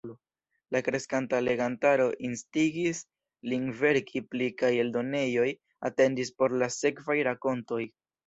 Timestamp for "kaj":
4.63-4.73